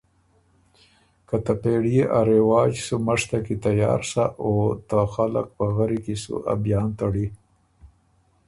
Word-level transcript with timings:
که 1.27 1.35
ته 1.45 1.53
پېړيې 1.61 2.03
ا 2.17 2.19
رواج 2.31 2.73
سُو 2.85 2.95
مشتک 3.07 3.43
کی 3.45 3.55
تیار 3.65 4.01
سَۀ 4.11 4.25
او 4.43 4.53
ته 4.87 4.99
خلق 5.13 5.47
پغري 5.57 5.99
کی 6.05 6.15
سُو 6.23 6.35
ا 6.53 6.55
بیان 6.63 6.89
تَړی۔ 6.97 7.27